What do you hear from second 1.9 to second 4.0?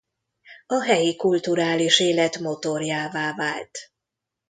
élet motorjává vált.